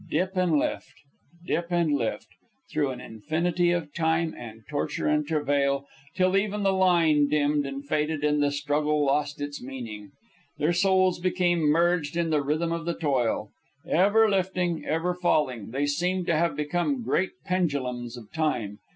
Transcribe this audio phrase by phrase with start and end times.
[0.09, 0.95] Dip and lift,
[1.45, 2.27] dip and lift,
[2.71, 5.85] through an infinity of time and torture and travail,
[6.15, 10.09] till even the line dimmed and faded and the struggle lost its meaning.
[10.57, 13.51] Their souls became merged in the rhythm of the toil.
[13.87, 18.79] Ever lifting, ever falling, they seemed to have become great pendulums of time.